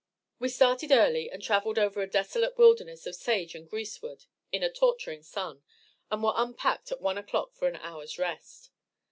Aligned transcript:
We 0.39 0.49
started 0.49 0.91
early 0.91 1.29
and 1.29 1.43
traveled 1.43 1.77
over 1.77 2.01
a 2.01 2.09
desolate 2.09 2.57
wilderness 2.57 3.05
of 3.05 3.13
sage 3.13 3.53
and 3.53 3.69
greasewood 3.69 4.25
in 4.51 4.63
a 4.63 4.71
torturing 4.73 5.21
sun, 5.21 5.61
and 6.09 6.23
were 6.23 6.33
unpacked 6.35 6.91
at 6.91 7.01
one 7.01 7.19
o'clock 7.19 7.53
for 7.53 7.67
an 7.67 7.75
hour's 7.75 8.17
rest. 8.17 8.71